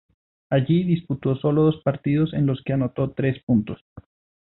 Allí 0.49 0.83
disputó 0.83 1.35
sólo 1.35 1.61
dos 1.61 1.79
partidos 1.83 2.33
en 2.33 2.47
los 2.47 2.63
que 2.63 2.73
anotó 2.73 3.11
tres 3.11 3.39
puntos. 3.43 3.83